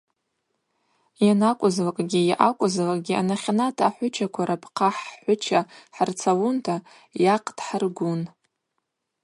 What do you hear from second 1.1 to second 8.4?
Йанакӏвызлакӏгьи, йъакӏвызлакӏгьи анахьанат ахӏвычаква рапхъа хӏхӏвыча хӏырцалунта йахъдхӏыргун.